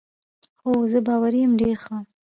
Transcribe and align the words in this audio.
هو، 0.63 0.73
زه 0.91 0.99
باوري 1.05 1.39
یم، 1.43 1.51
ډېر 1.61 1.75
ښه. 1.83 1.97